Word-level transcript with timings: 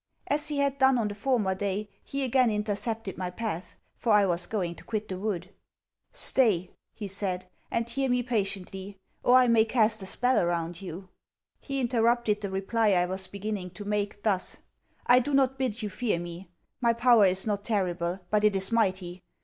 As 0.25 0.47
he 0.47 0.57
had 0.57 0.79
done 0.79 0.97
on 0.97 1.09
the 1.09 1.13
former 1.13 1.53
day, 1.53 1.87
he 2.03 2.23
again 2.23 2.49
intercepted 2.49 3.19
my 3.19 3.29
path; 3.29 3.75
for 3.95 4.11
I 4.13 4.25
was 4.25 4.47
going 4.47 4.73
to 4.77 4.83
quit 4.83 5.07
the 5.07 5.19
wood. 5.19 5.53
'Stay,' 6.11 6.71
he 6.95 7.07
said, 7.07 7.45
'and 7.69 7.87
hear 7.87 8.09
me 8.09 8.23
patiently; 8.23 8.97
or 9.21 9.35
I 9.37 9.47
may 9.47 9.63
cast 9.63 10.01
a 10.01 10.07
spell 10.07 10.39
around 10.39 10.81
you!' 10.81 11.07
He 11.59 11.79
interrupted 11.79 12.41
the 12.41 12.49
reply 12.49 12.93
I 12.93 13.05
was 13.05 13.27
beginning 13.27 13.69
to 13.75 13.85
make, 13.85 14.23
thus 14.23 14.61
'I 15.05 15.19
do 15.19 15.33
not 15.35 15.59
bid 15.59 15.83
you 15.83 15.89
fear 15.91 16.17
me. 16.19 16.49
My 16.81 16.93
power 16.93 17.27
is 17.27 17.45
not 17.45 17.63
terrible, 17.63 18.21
but 18.31 18.43
it 18.43 18.55
is 18.55 18.71
mighty. 18.71 19.21